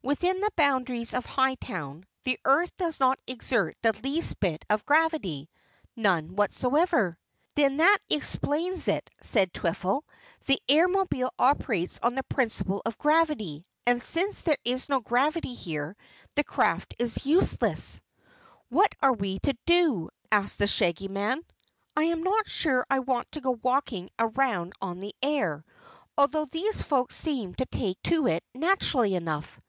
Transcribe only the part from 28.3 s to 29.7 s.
naturally enough."